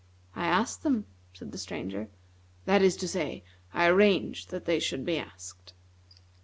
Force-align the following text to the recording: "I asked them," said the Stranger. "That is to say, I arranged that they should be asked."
"I 0.35 0.47
asked 0.47 0.81
them," 0.81 1.05
said 1.31 1.51
the 1.51 1.59
Stranger. 1.59 2.09
"That 2.65 2.81
is 2.81 2.97
to 2.97 3.07
say, 3.07 3.43
I 3.71 3.85
arranged 3.85 4.49
that 4.49 4.65
they 4.65 4.79
should 4.79 5.05
be 5.05 5.19
asked." 5.19 5.73